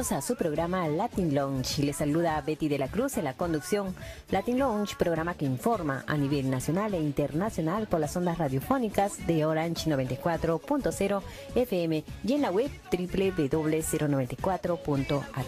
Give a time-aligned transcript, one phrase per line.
[0.00, 1.82] A su programa Latin Lounge.
[1.82, 3.94] Les saluda Betty de la Cruz en la conducción.
[4.30, 9.44] Latin Lounge, programa que informa a nivel nacional e internacional por las ondas radiofónicas de
[9.44, 11.20] Orange 94.0
[11.54, 15.46] FM y en la web www.094.at.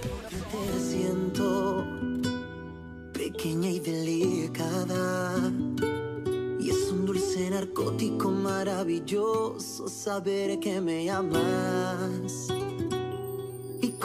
[0.51, 1.87] Te siento
[3.15, 5.33] pequeña y delicada.
[6.61, 12.53] Y es un dulce narcótico maravilloso saber que me amas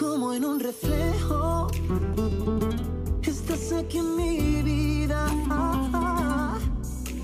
[0.08, 1.68] como en un reflejo.
[3.22, 5.28] Estás aquí en mi vida.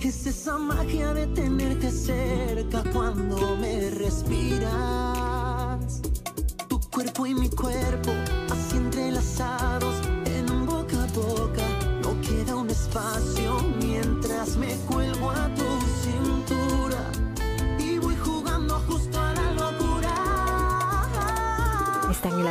[0.02, 4.72] Es esa magia de tenerte cerca cuando me respiras.
[6.68, 8.12] Tu cuerpo y mi cuerpo,
[8.52, 11.66] así entrelazados en un boca a boca.
[12.02, 13.63] No queda un espacio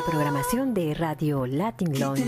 [0.04, 2.24] la programación de Radio Latin Lounge.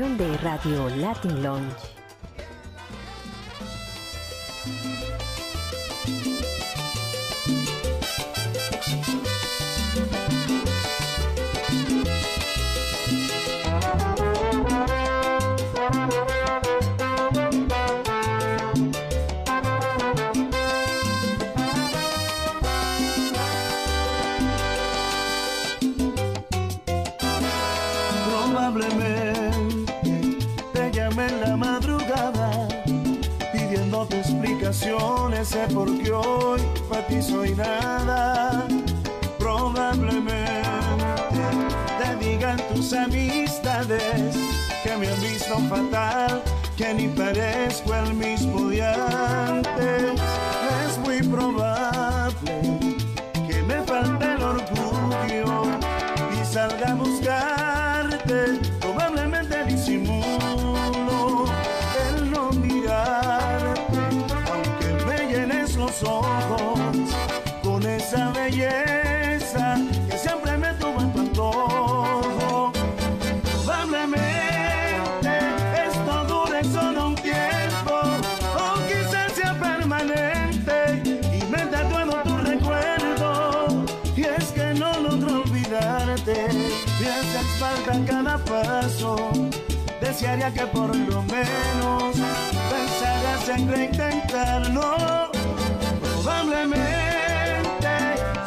[0.00, 1.91] de Radio Latin Lounge.
[34.22, 38.66] explicaciones sé por qué hoy para ti soy nada.
[39.38, 40.62] Probablemente
[41.98, 44.36] te digan tus amistades
[44.84, 46.42] que me han visto fatal,
[46.76, 48.92] que ni parezco el mismo de.
[50.86, 51.71] Es muy probable
[90.22, 92.14] desearía que por lo menos
[92.70, 95.32] pensaras en reintentarlo.
[96.00, 96.84] Probablemente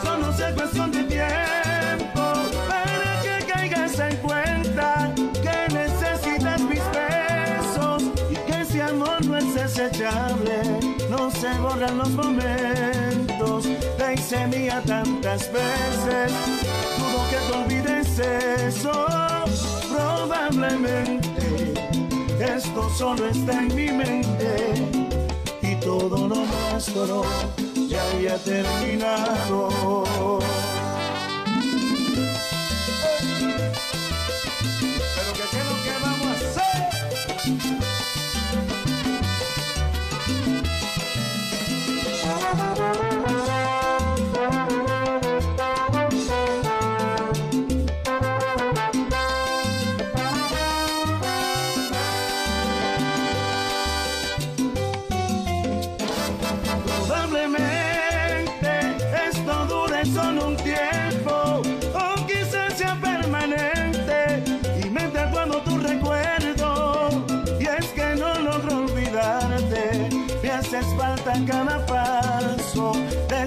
[0.02, 2.24] solo sea cuestión de tiempo
[2.70, 5.14] para que caigas en cuenta
[5.44, 10.62] que necesitas mis besos y que ese amor no es desechable,
[11.10, 13.68] no se borran los momentos.
[13.98, 16.32] Te hice mía tantas veces,
[16.98, 19.06] dudo que te olvides eso
[19.92, 21.35] probablemente
[22.46, 24.74] esto solo está en mi mente
[25.62, 27.24] y todo lo nuestro
[27.88, 29.70] ya había terminado.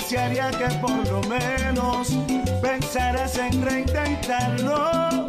[0.08, 2.16] Desearía que por lo menos
[2.62, 5.26] pensaras en reintentarlo.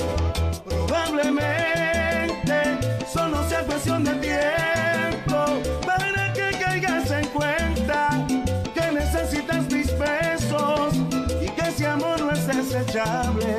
[0.63, 2.77] Probablemente
[3.13, 8.25] solo sea cuestión de tiempo para que caigas en cuenta
[8.73, 10.93] que necesitas mis besos
[11.41, 13.57] y que ese amor no es desechable.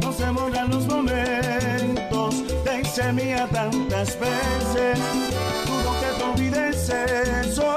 [0.00, 4.98] No se borran los momentos de hice mía tantas veces.
[5.64, 7.73] Dudo que te olvides eso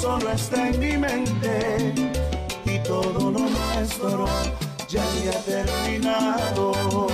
[0.00, 1.92] solo está en mi mente
[2.64, 4.26] y todo lo nuestro
[4.88, 7.09] ya había terminado.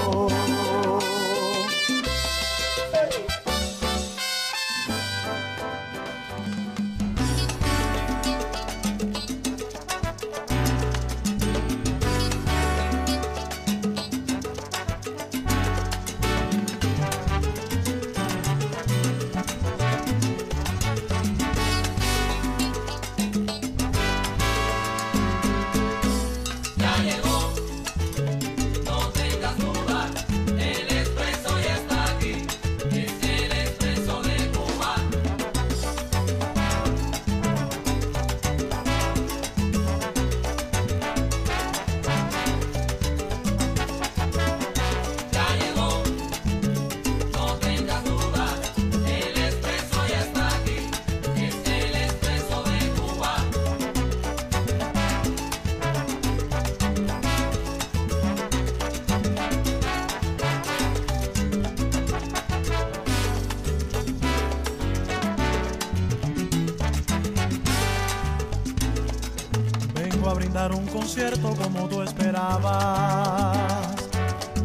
[71.43, 73.57] Como tú esperabas.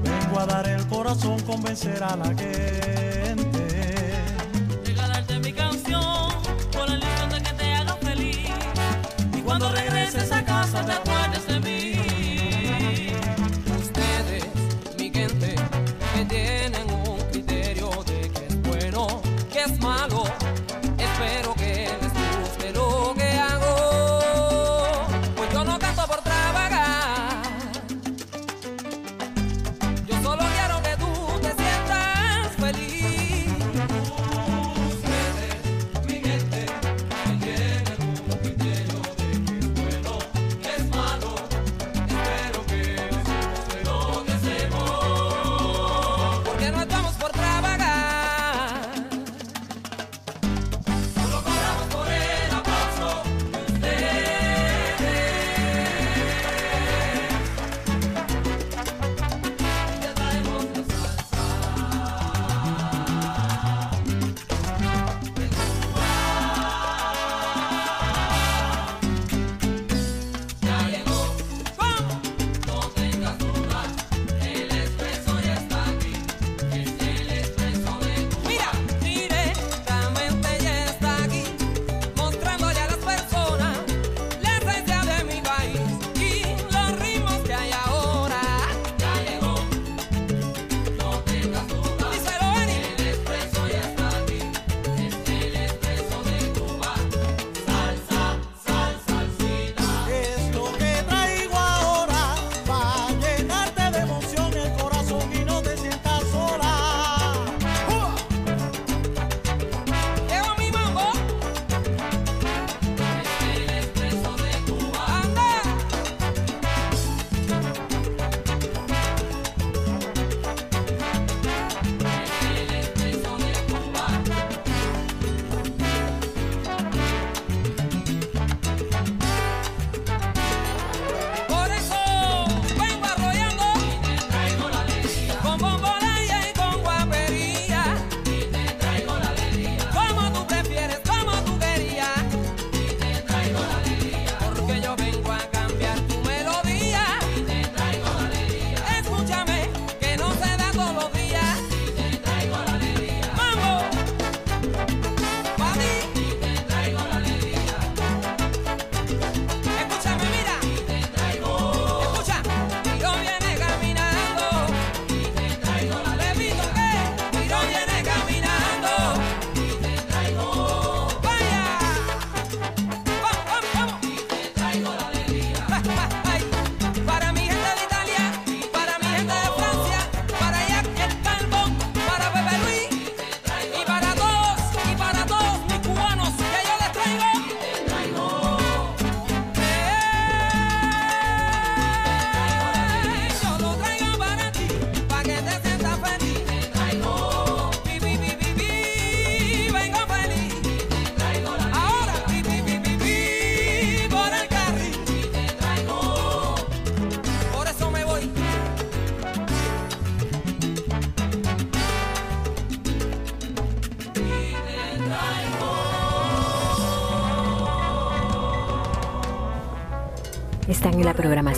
[0.03, 2.70] Vengo a dar el corazón, convencer a la gente.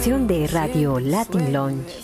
[0.03, 1.97] producción de Radio Latin Lounge.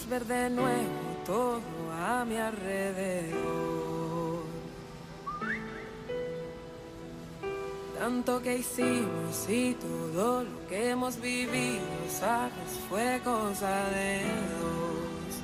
[7.99, 12.53] Tanto que hicimos y todo lo que hemos vivido, sabes,
[12.87, 15.35] fue cosa de Dios,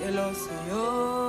[0.00, 1.23] que lo sé yo.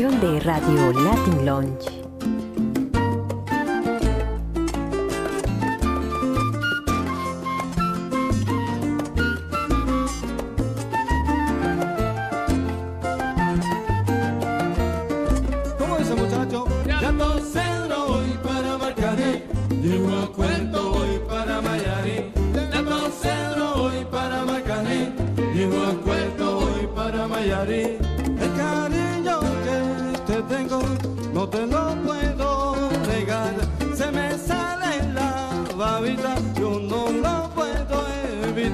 [0.00, 1.84] producción de Radio Latin Launch.
[15.78, 16.66] ¿Cómo dice muchacho?
[16.86, 19.34] Ya, ya todo cedro y para marcaré.
[19.34, 19.48] Eh.
[19.82, 20.32] Llego a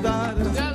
[0.02, 0.65] solidárias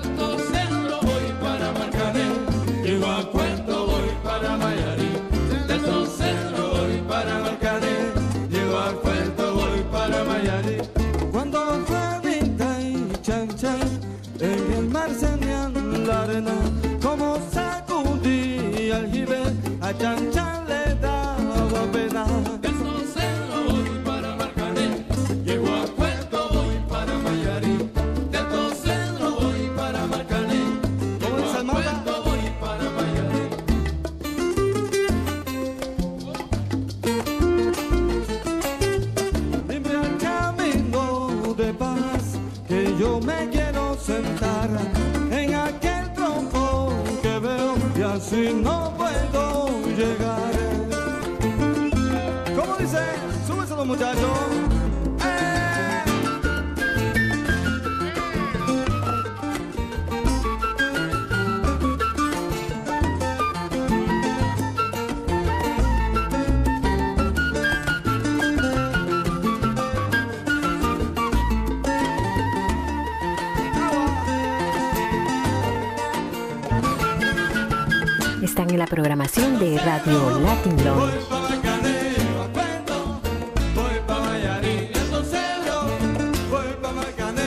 [87.01, 87.40] voy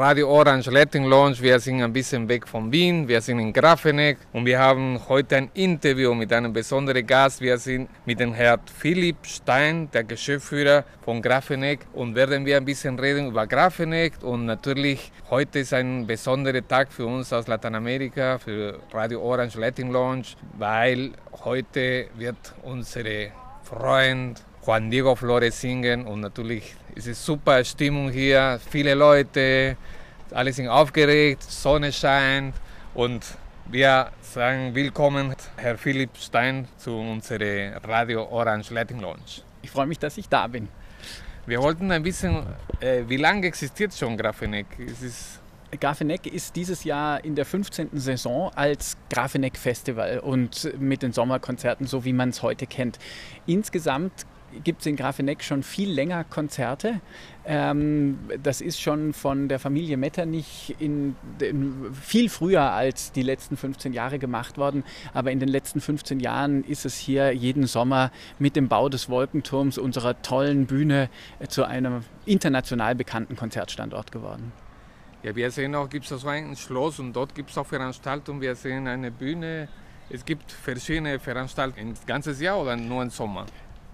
[0.00, 1.42] Radio Orange Latin Lounge.
[1.42, 5.36] Wir sind ein bisschen weg von Wien, wir sind in Grafenegg und wir haben heute
[5.36, 7.42] ein Interview mit einem besonderen Gast.
[7.42, 12.64] Wir sind mit dem Herrn Philipp Stein, der Geschäftsführer von Grafenegg und werden wir ein
[12.64, 18.38] bisschen reden über Grafenegg und natürlich heute ist ein besonderer Tag für uns aus Lateinamerika,
[18.38, 21.10] für Radio Orange Latin Lounge, weil
[21.44, 23.32] heute wird unsere
[23.64, 29.78] Freund Juan Diego Flores singen und natürlich ist es super Stimmung hier, viele Leute,
[30.32, 32.54] alle sind aufgeregt, Sonne scheint
[32.92, 33.24] und
[33.70, 39.40] wir sagen willkommen Herr Philipp Stein zu unserer Radio Orange Latin Lounge.
[39.62, 40.68] Ich freue mich, dass ich da bin.
[41.46, 42.44] Wir wollten ein bisschen,
[42.80, 44.66] äh, wie lange existiert schon Grafeneck?
[44.78, 45.40] Es ist
[45.78, 47.90] Grafeneck ist dieses Jahr in der 15.
[47.92, 52.98] Saison als Grafeneck Festival und mit den Sommerkonzerten, so wie man es heute kennt.
[53.46, 54.26] Insgesamt
[54.64, 57.00] gibt es in Grafeneck schon viel länger Konzerte.
[57.44, 63.56] Ähm, das ist schon von der Familie Metternich in, in, viel früher als die letzten
[63.56, 64.84] 15 Jahre gemacht worden.
[65.14, 69.08] Aber in den letzten 15 Jahren ist es hier jeden Sommer mit dem Bau des
[69.08, 71.08] Wolkenturms, unserer tollen Bühne,
[71.38, 74.52] äh, zu einem international bekannten Konzertstandort geworden.
[75.22, 78.40] Ja, wir sehen auch, gibt es so ein Schloss und dort gibt es auch Veranstaltungen.
[78.40, 79.68] Wir sehen eine Bühne.
[80.08, 83.46] Es gibt verschiedene Veranstaltungen, ein ganzes Jahr oder nur im Sommer?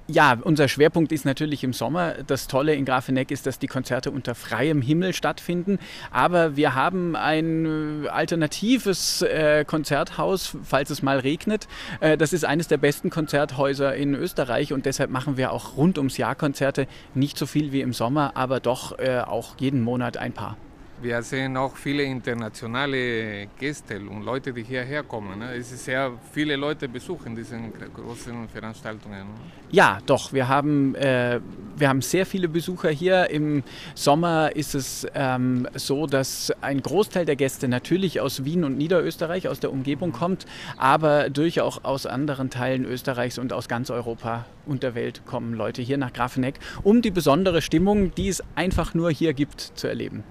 [0.09, 2.14] Ja, unser Schwerpunkt ist natürlich im Sommer.
[2.25, 5.81] Das Tolle in Grafeneck ist, dass die Konzerte unter freiem Himmel stattfinden.
[6.12, 11.66] Aber wir haben ein äh, alternatives äh, Konzerthaus, falls es mal regnet.
[11.99, 15.99] Äh, das ist eines der besten Konzerthäuser in Österreich und deshalb machen wir auch rund
[15.99, 16.87] ums Jahr Konzerte.
[17.14, 20.57] Nicht so viel wie im Sommer, aber doch äh, auch jeden Monat ein paar.
[21.03, 25.41] Wir sehen auch viele internationale Gäste und Leute, die hierher kommen.
[25.41, 25.55] Ne?
[25.55, 27.59] Es ist sehr viele Leute besuchen diese
[27.95, 29.19] großen Veranstaltungen.
[29.19, 29.35] Ne?
[29.71, 30.33] Ja, doch.
[30.33, 31.41] Wir haben, äh,
[31.77, 33.29] wir haben sehr viele Besucher hier.
[33.29, 33.63] Im
[33.95, 39.49] Sommer ist es ähm, so, dass ein Großteil der Gäste natürlich aus Wien und Niederösterreich,
[39.49, 40.47] aus der Umgebung kommt,
[40.79, 45.83] aber durchaus aus anderen Teilen Österreichs und aus ganz Europa und der Welt kommen Leute
[45.83, 50.25] hier nach Grafeneck, um die besondere Stimmung, die es einfach nur hier gibt, zu erleben.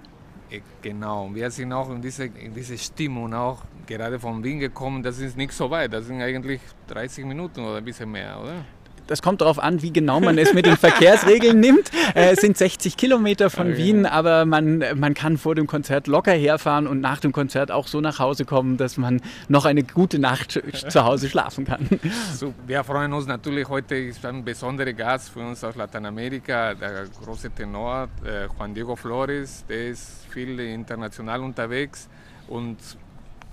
[0.80, 5.02] Genau, wir sind auch in diese, in diese Stimmung auch gerade von Wien gekommen.
[5.02, 8.64] Das ist nicht so weit, das sind eigentlich 30 Minuten oder ein bisschen mehr, oder?
[9.06, 11.90] Das kommt darauf an, wie genau man es mit den Verkehrsregeln nimmt.
[12.14, 13.78] Äh, es sind 60 Kilometer von okay.
[13.78, 17.86] Wien, aber man, man kann vor dem Konzert locker herfahren und nach dem Konzert auch
[17.86, 21.88] so nach Hause kommen, dass man noch eine gute Nacht zu Hause schlafen kann.
[22.34, 27.06] So, wir freuen uns natürlich, heute ist ein besonderer Gast für uns aus Lateinamerika, der
[27.24, 32.08] große Tenor äh, Juan Diego Flores, der ist viel international unterwegs
[32.48, 32.78] und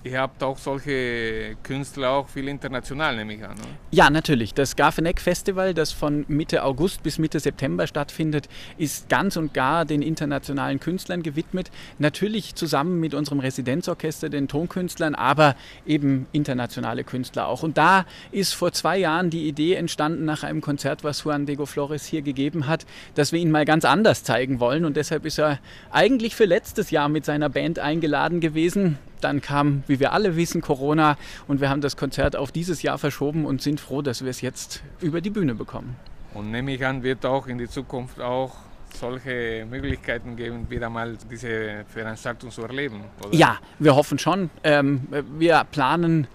[0.04, 3.52] Ihr habt auch solche Künstler auch viel international, nehme ich an.
[3.52, 3.68] Oder?
[3.90, 4.52] Ja, natürlich.
[4.52, 9.86] Das Garfeneck Festival, das von Mitte August bis Mitte September stattfindet, ist ganz und gar
[9.86, 11.70] den internationalen Künstlern gewidmet.
[11.98, 17.62] Natürlich zusammen mit unserem Residenzorchester, den Tonkünstlern, aber eben internationale Künstler auch.
[17.62, 21.64] Und da ist vor zwei Jahren die Idee entstanden nach einem Konzert, was Juan Diego
[21.64, 24.84] Flores hier gegeben hat, dass wir ihn mal ganz anders zeigen wollen.
[24.84, 25.60] Und deshalb ist er
[25.90, 28.98] eigentlich für letztes Jahr mit seiner Band eingeladen gewesen.
[29.20, 31.16] Dann kam, wie wir alle wissen, Corona
[31.48, 34.40] und wir haben das Konzert auf dieses Jahr verschoben und sind froh, dass wir es
[34.40, 35.96] jetzt über die Bühne bekommen.
[36.34, 38.56] Und nehme ich an, wird auch in die Zukunft auch
[38.94, 43.04] solche Möglichkeiten geben, wieder mal diese Veranstaltung zu erleben?
[43.24, 43.34] Oder?
[43.34, 44.50] Ja, wir hoffen schon.
[44.62, 45.06] Ähm,
[45.38, 46.26] wir planen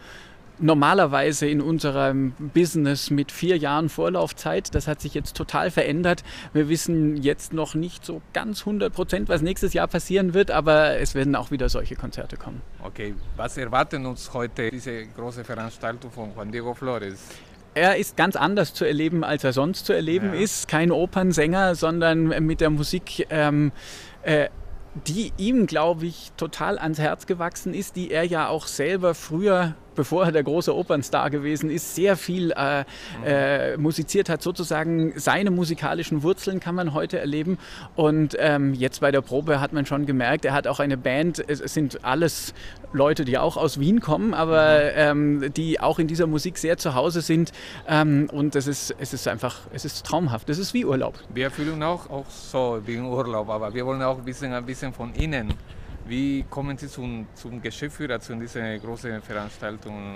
[0.60, 4.74] normalerweise in unserem Business mit vier Jahren Vorlaufzeit.
[4.76, 6.24] Das hat sich jetzt total verändert.
[6.54, 10.98] Wir wissen jetzt noch nicht so ganz 100 Prozent, was nächstes Jahr passieren wird, aber
[10.98, 12.62] es werden auch wieder solche Konzerte kommen.
[12.84, 17.20] Okay, was erwarten uns heute diese große Veranstaltung von Juan Diego Flores?
[17.76, 20.40] Er ist ganz anders zu erleben, als er sonst zu erleben ja.
[20.42, 20.68] ist.
[20.68, 23.28] Kein Opernsänger, sondern mit der Musik.
[23.30, 23.72] Ähm,
[24.24, 24.50] äh,
[25.08, 29.76] die ihm, glaube ich, total ans Herz gewachsen ist, die er ja auch selber früher
[30.00, 32.86] bevor er der große Opernstar gewesen ist, sehr viel äh,
[33.26, 34.42] äh, musiziert hat.
[34.42, 37.58] Sozusagen seine musikalischen Wurzeln kann man heute erleben.
[37.98, 41.44] Und ähm, jetzt bei der Probe hat man schon gemerkt, er hat auch eine Band.
[41.50, 42.54] Es, sind alles
[42.94, 46.96] Leute, die auch aus Wien kommen, aber ähm, die auch in dieser Musik sehr zu
[46.96, 47.52] Hause sind.
[47.86, 50.50] Ähm, und es ist, es ist einfach, es ist traumhaft.
[50.50, 51.16] Es ist wie Urlaub.
[51.34, 55.14] Wir fühlen auch, auch so wie Urlaub, aber wir wollen auch wissen, ein bisschen von
[55.14, 55.54] Ihnen.
[56.10, 60.16] Wie kommen Sie zum, zum Geschäftsführer, zu dieser großen Veranstaltung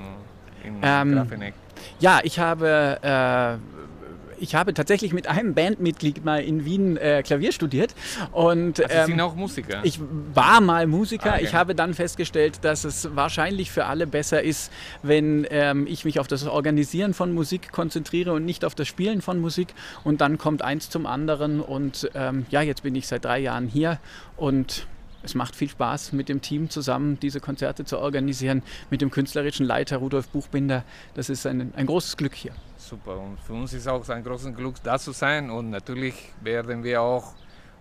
[0.63, 1.53] in ähm, Grafeneck?
[1.99, 7.51] Ja, ich habe, äh, ich habe tatsächlich mit einem Bandmitglied mal in Wien äh, Klavier
[7.51, 7.93] studiert.
[8.31, 9.81] Und, also Sie sind auch Musiker?
[9.83, 9.99] Ich
[10.33, 11.33] war mal Musiker.
[11.33, 11.43] Ah, okay.
[11.43, 14.71] Ich habe dann festgestellt, dass es wahrscheinlich für alle besser ist,
[15.03, 19.21] wenn ähm, ich mich auf das Organisieren von Musik konzentriere und nicht auf das Spielen
[19.21, 19.67] von Musik.
[20.03, 21.61] Und dann kommt eins zum anderen.
[21.61, 23.99] Und ähm, ja, jetzt bin ich seit drei Jahren hier
[24.37, 24.87] und
[25.23, 29.65] es macht viel Spaß, mit dem Team zusammen diese Konzerte zu organisieren, mit dem künstlerischen
[29.65, 30.83] Leiter Rudolf Buchbinder.
[31.15, 32.51] Das ist ein, ein großes Glück hier.
[32.77, 33.17] Super.
[33.17, 35.49] Und für uns ist auch ein großes Glück, da zu sein.
[35.49, 37.33] Und natürlich werden wir auch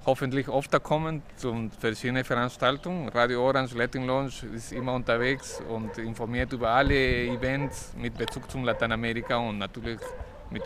[0.07, 3.09] hoffentlich öfter kommen zu verschiedenen Veranstaltungen.
[3.09, 8.64] Radio Orange, Latin Lounge ist immer unterwegs und informiert über alle Events mit Bezug zum
[8.64, 10.01] Lateinamerika und natürlich
[10.51, 10.62] mit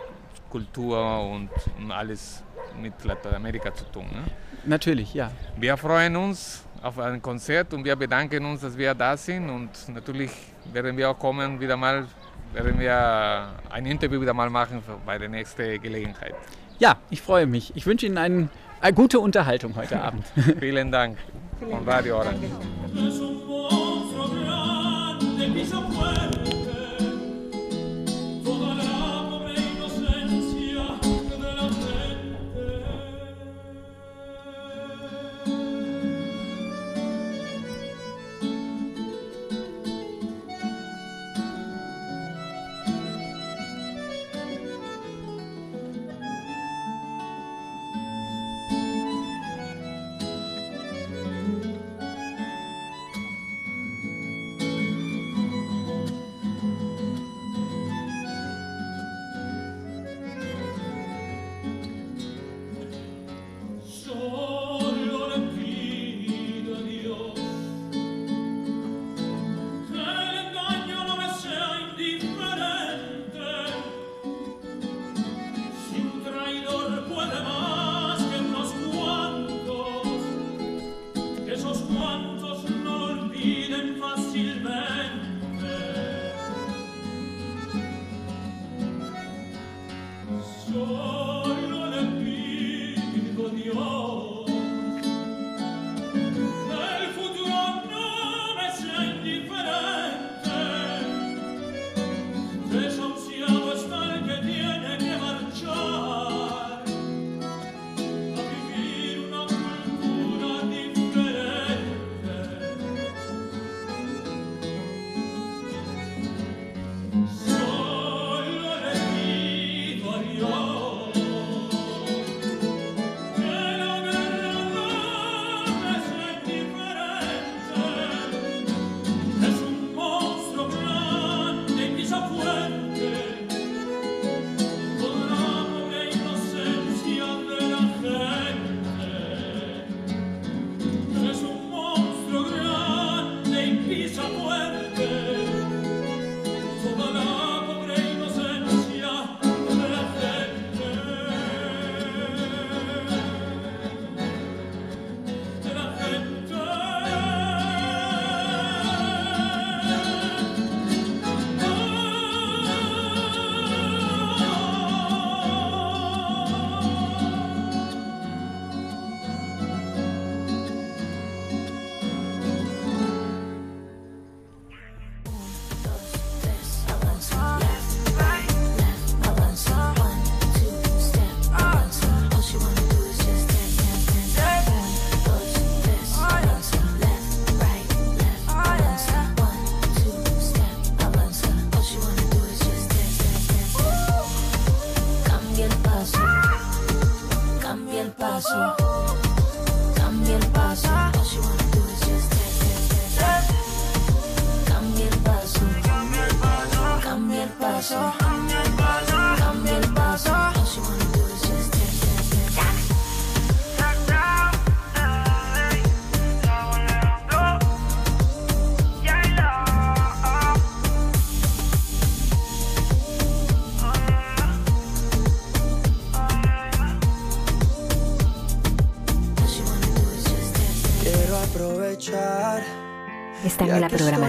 [0.49, 2.43] Kultur und, und alles
[2.81, 4.05] mit Lateinamerika zu tun.
[4.11, 4.23] Ne?
[4.65, 5.31] Natürlich, ja.
[5.57, 9.69] Wir freuen uns auf ein Konzert und wir bedanken uns, dass wir da sind und
[9.93, 10.31] natürlich
[10.73, 12.05] werden wir auch kommen, wieder mal,
[12.53, 16.33] werden wir ein Interview wieder mal machen für- bei der nächsten Gelegenheit.
[16.79, 17.71] Ja, ich freue mich.
[17.75, 18.49] Ich wünsche Ihnen einen,
[18.81, 20.25] eine gute Unterhaltung heute Abend.
[20.59, 21.17] Vielen Dank
[21.59, 22.45] von Radio Orange.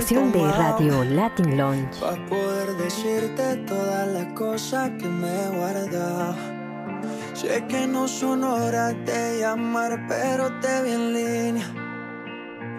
[0.08, 2.00] Programación de Radio Latin Lounge.
[2.00, 6.34] para poder decirte todas las cosas que me he guardado.
[7.34, 11.66] Sé que no son horas de llamar, pero te vi en línea.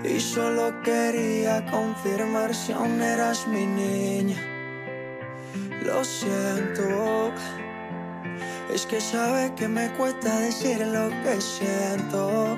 [0.03, 4.37] Y solo quería confirmar si aún eras mi niña.
[5.85, 7.31] Lo siento.
[8.73, 12.57] Es que sabes que me cuesta decir lo que siento.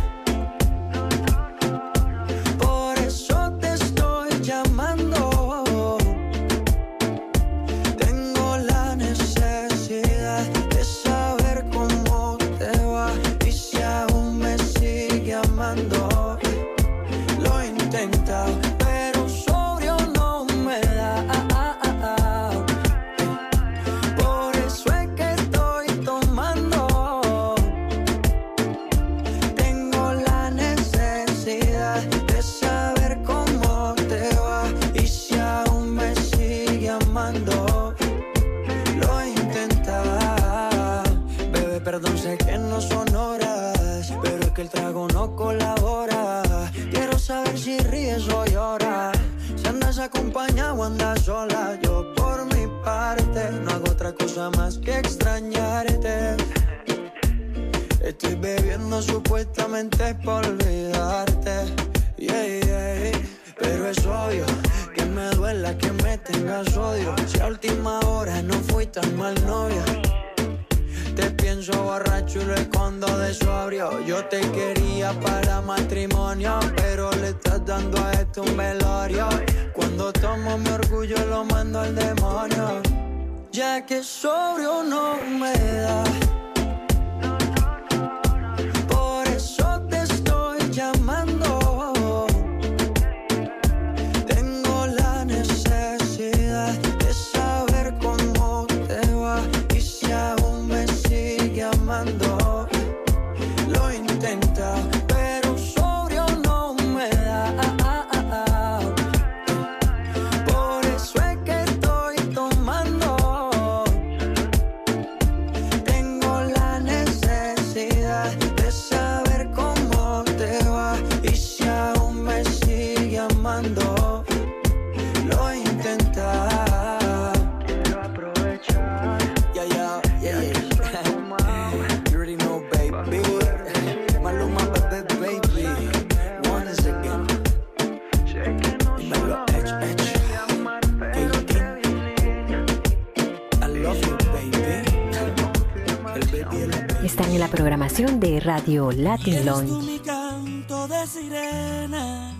[148.61, 149.85] Radio Latin Lounge.
[149.87, 152.31] mi canto de sirena,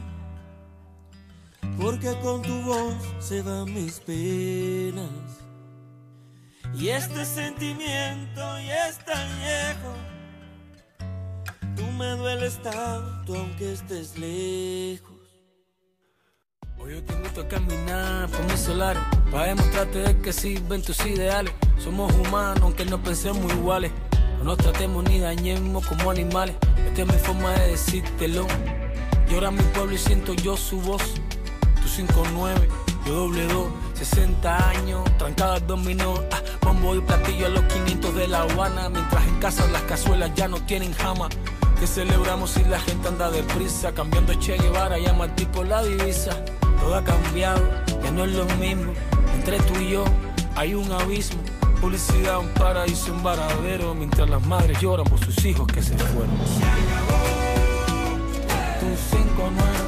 [1.82, 5.10] porque con tu voz se van mis penas.
[6.76, 9.96] Y este sentimiento ya es tan viejo.
[11.76, 15.18] Tú me dueles tanto aunque estés lejos.
[16.78, 18.96] Hoy yo te gusta caminar por mi solar
[19.32, 21.52] para demostrarte que sirven tus ideales.
[21.80, 23.92] Somos humanos aunque no pensemos iguales.
[24.42, 26.56] No nos tratemos ni dañemos como animales.
[26.88, 28.48] Esta es mi forma de decírtelo.
[29.30, 31.04] Llora mi pueblo y siento yo su voz.
[31.80, 32.68] Tú 59,
[33.06, 36.16] yo doble 2, 60 años, trancada al dominó.
[36.32, 38.90] Ah, bombo y platillo a los 500 de La Habana.
[38.90, 41.30] Mientras en casa las cazuelas ya no tienen jama.
[41.80, 43.94] Que celebramos si la gente anda deprisa?
[43.94, 46.44] Cambiando Che Guevara y a Martí por la divisa.
[46.80, 47.62] Todo ha cambiado,
[48.04, 48.92] ya no es lo mismo.
[49.36, 50.04] Entre tú y yo
[50.56, 51.51] hay un abismo
[51.82, 56.30] publicidad, un paraíso, un varadero, mientras las madres lloran por sus hijos que se fueron.
[56.46, 57.22] Se acabó.
[58.80, 59.81] Tus cinco nueve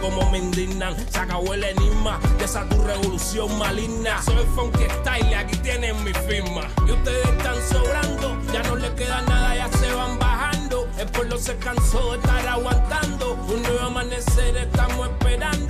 [0.00, 0.94] como me indignan.
[1.10, 4.22] Se acabó el enigma de esa tu revolución maligna.
[4.22, 6.68] Soy funky style aquí tienen mi firma.
[6.86, 10.88] Y ustedes están sobrando, ya no les queda nada, ya se van bajando.
[10.98, 13.34] El pueblo se cansó de estar aguantando.
[13.34, 15.65] Un nuevo amanecer estamos esperando.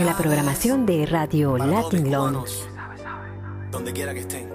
[0.00, 2.52] En la programación de Radio Latin Lounge.
[3.70, 4.50] donde quiera que estén.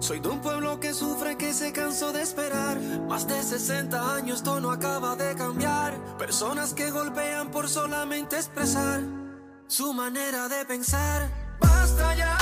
[0.00, 2.78] Soy de un pueblo que sufre, que se cansó de esperar.
[3.08, 5.94] Más de 60 años, esto no acaba de cambiar.
[6.18, 9.00] Personas que golpean por solamente expresar
[9.68, 11.30] su manera de pensar.
[11.60, 12.35] Basta ya,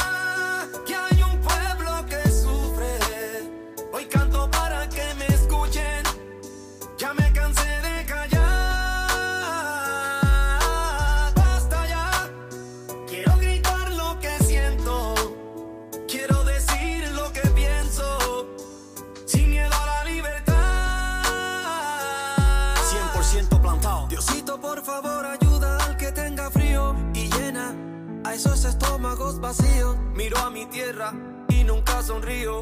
[28.45, 29.97] esos estómagos vacíos.
[30.15, 31.13] Miro a mi tierra
[31.49, 32.61] y nunca sonrío.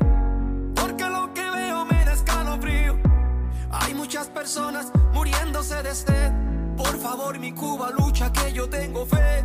[0.74, 2.96] Porque lo que veo me da escalofrío.
[3.70, 6.32] Hay muchas personas muriéndose de sed.
[6.76, 9.44] Por favor, mi Cuba lucha que yo tengo fe.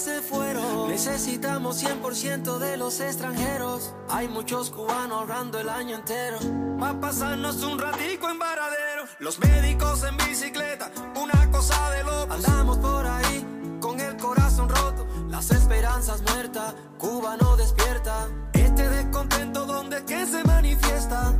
[0.00, 0.88] Se fueron.
[0.88, 3.94] Necesitamos 100% de los extranjeros.
[4.08, 6.38] Hay muchos cubanos ahorrando el año entero.
[6.82, 9.04] Va a pasarnos un ratico en varadero.
[9.18, 12.30] Los médicos en bicicleta, una cosa de locos.
[12.30, 13.44] Andamos por ahí
[13.78, 15.06] con el corazón roto.
[15.28, 18.26] Las esperanzas muertas, Cuba no despierta.
[18.54, 21.34] Este descontento donde es que se manifiesta.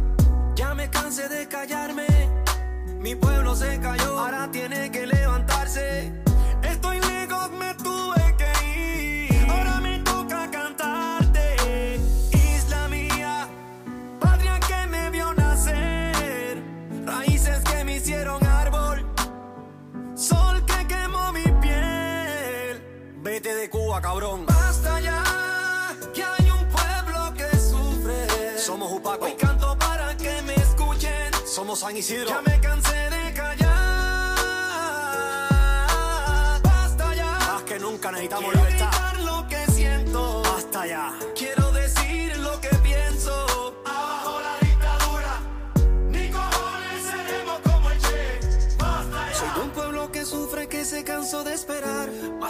[0.54, 2.06] Ya me cansé de callarme.
[2.98, 6.29] Mi pueblo se cayó, ahora tiene que levantarse.
[24.00, 24.46] Cabrón.
[24.46, 25.22] Basta ya,
[26.14, 28.58] que hay un pueblo que sufre.
[28.58, 29.24] Somos Upaco.
[29.26, 31.30] Hoy canto para que me escuchen.
[31.46, 32.28] Somos San Isidro.
[32.28, 33.70] Ya me cansé de callar.
[36.62, 37.38] Basta ya.
[37.52, 39.14] Más que nunca necesitamos Quiero libertad.
[39.24, 40.42] lo que siento.
[40.42, 41.12] Basta ya.
[41.36, 43.74] Quiero decir lo que pienso.
[43.84, 45.40] Abajo la dictadura.
[46.10, 48.40] Ni cojones seremos como el Che.
[48.78, 49.34] Basta ya.
[49.38, 51.99] Soy de un pueblo que sufre, que se cansó de esperar.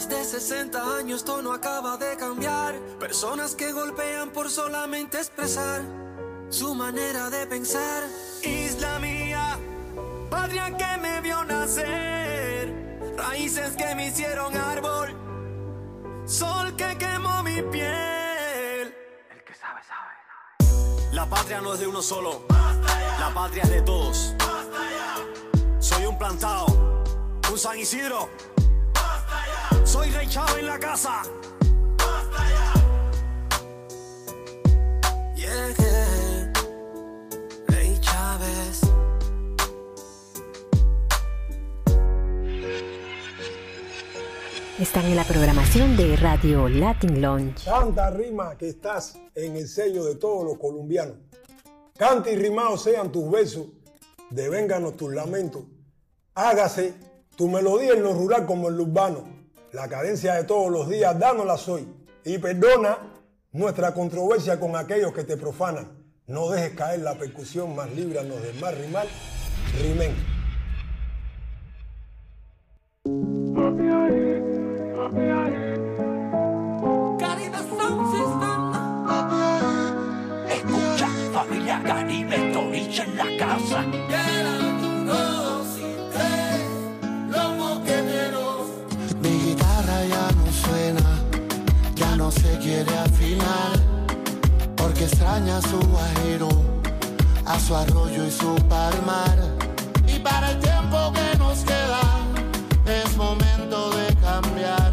[0.01, 2.74] Más de 60 años, esto no acaba de cambiar.
[2.98, 5.82] Personas que golpean por solamente expresar
[6.48, 8.05] su manera de pensar.
[8.42, 9.59] Isla mía,
[10.30, 13.12] patria que me vio nacer.
[13.14, 15.14] Raíces que me hicieron árbol.
[16.24, 18.94] Sol que quemó mi piel.
[19.30, 21.12] El que sabe, sabe.
[21.12, 22.46] La patria no es de uno solo.
[23.18, 24.34] La patria es de todos.
[25.78, 26.64] Soy un plantado,
[27.53, 28.30] un San Isidro.
[29.91, 31.22] Soy Rey Chávez en la casa.
[35.34, 36.53] Yeah, yeah.
[37.66, 38.82] Rey Chávez.
[44.78, 47.64] Están en la programación de Radio Latin Lounge.
[47.64, 51.16] Tanta rima que estás en el sello de todos los colombianos.
[51.99, 53.66] Canta y rimados sean tus versos,
[54.30, 55.64] devénganos tus lamentos.
[56.36, 56.95] Hágase
[57.34, 59.39] Tu melodía en lo rural como en lo urbano.
[59.72, 61.86] La cadencia de todos los días, dánosla soy.
[62.24, 62.98] Y perdona
[63.52, 65.86] nuestra controversia con aquellos que te profanan.
[66.26, 69.08] No dejes caer la percusión más líbranos del más rimal.
[69.80, 70.14] Rimen.
[80.48, 84.09] Escucha, familia Caribe, Toriche en la casa.
[92.31, 93.72] Se quiere afinar,
[94.76, 96.49] porque extraña su guajiro,
[97.47, 99.39] a su arroyo y su palmar.
[100.07, 102.03] Y para el tiempo que nos queda,
[102.87, 104.93] es momento de cambiar.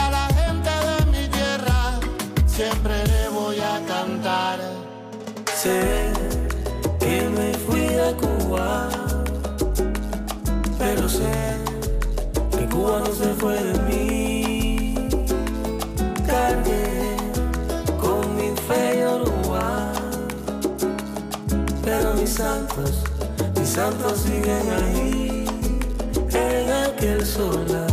[0.00, 1.98] A la gente de mi tierra,
[2.46, 4.58] siempre le voy a cantar.
[5.54, 6.12] Sé
[7.00, 8.88] que me fui de Cuba,
[10.78, 11.56] pero sé
[12.50, 14.23] que Cuba no se fue de mí.
[22.34, 23.04] Santos,
[23.56, 25.44] mis santos siguen ahí,
[26.32, 27.86] en aquel solar.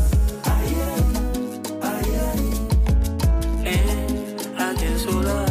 [3.63, 5.45] En aquel solar.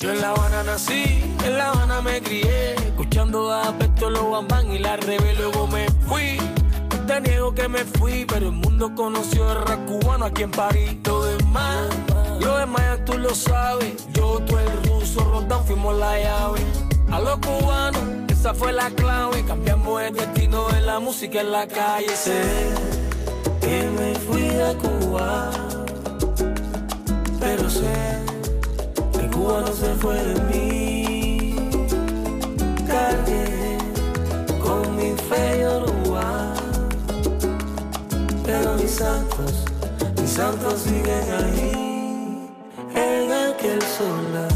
[0.00, 4.72] Yo en La Habana nací, en La Habana me crié, escuchando a Beto, los Bambán
[4.72, 6.38] y la Rebe, luego me fui.
[7.06, 10.96] Te niego que me fui, pero el mundo conoció el rap cubano aquí en París.
[11.04, 12.17] Lo demás, yo
[12.66, 16.60] Maya tú lo sabes, yo, tú el ruso, Rondán fuimos la llave.
[17.10, 21.66] A los cubanos, esa fue la clave, cambiamos el destino de la música en la
[21.66, 22.14] calle.
[22.14, 22.42] Sé
[23.60, 25.50] que me fui de Cuba,
[27.40, 28.18] pero sé
[29.12, 31.56] que Cuba no se fue de mí.
[32.86, 33.78] Cargué
[34.62, 36.52] con mi fe y Uruguay,
[38.44, 39.64] pero mis santos,
[40.20, 41.87] mis santos siguen ahí,
[43.98, 44.48] aquel solar.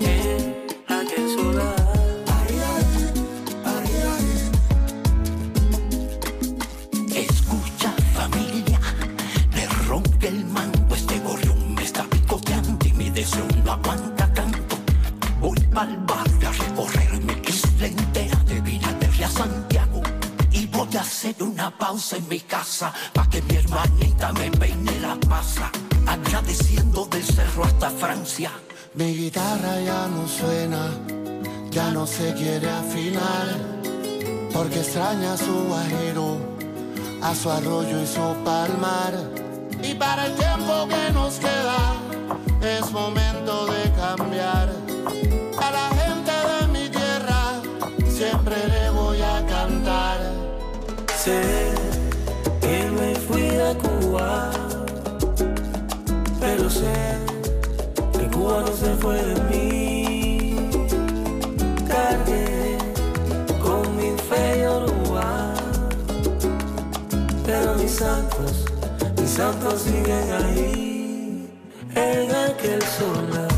[0.00, 1.74] En aquel solar.
[7.14, 8.80] Escucha familia,
[9.54, 14.76] me rompe el manto, este gorrión me está picoteando y mi deseo no aguanta tanto.
[15.40, 20.02] Voy pa'l barrio a recorrer mi isla entera de Vinaterria a Santiago
[20.52, 24.83] y voy a hacer una pausa en mi casa pa' que mi hermanita me peine
[25.44, 25.70] la pasa,
[26.06, 28.50] agradeciendo del cerro hasta Francia.
[28.94, 30.90] Mi guitarra ya no suena,
[31.70, 33.46] ya no se quiere afinar,
[34.52, 36.38] porque extraña a su guajiro,
[37.22, 39.14] a su arroyo y su palmar.
[39.82, 41.94] Y para el tiempo que nos queda,
[42.62, 44.68] es momento de cambiar.
[45.60, 47.60] A la gente de mi tierra,
[48.08, 50.18] siempre le voy a cantar.
[51.16, 51.74] Sé
[52.60, 54.50] que me fui de Cuba,
[56.84, 60.56] sé que Cuba no se fue de mí.
[61.88, 62.78] Cargué
[63.62, 65.54] con mi fe y Uruguay,
[67.46, 68.64] pero mis santos,
[69.18, 71.48] mis santos siguen ahí,
[71.94, 73.53] en aquel solar.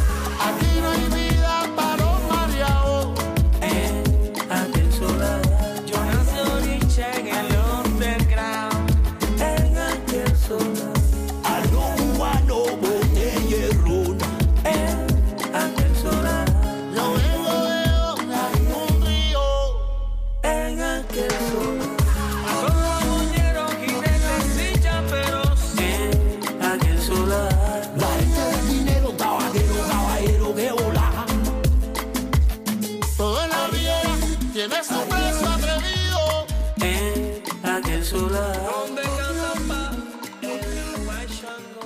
[41.36, 41.85] El guaychano.